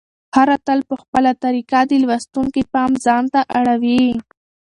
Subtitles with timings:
[0.35, 4.05] هر اتل په خپله طریقه د لوستونکي پام ځانته اړوي.